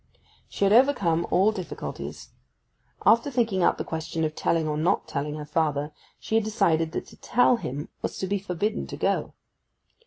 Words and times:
She 0.49 0.65
had 0.65 0.73
overcome 0.73 1.27
all 1.29 1.51
difficulties. 1.51 2.29
After 3.05 3.29
thinking 3.29 3.61
out 3.61 3.77
the 3.77 3.83
question 3.83 4.23
of 4.23 4.33
telling 4.33 4.67
or 4.67 4.75
not 4.75 5.07
telling 5.07 5.35
her 5.35 5.45
father, 5.45 5.91
she 6.19 6.33
had 6.33 6.43
decided 6.43 6.91
that 6.93 7.05
to 7.09 7.17
tell 7.17 7.57
him 7.57 7.87
was 8.01 8.17
to 8.17 8.25
be 8.25 8.39
forbidden 8.39 8.87
to 8.87 8.97
go. 8.97 9.33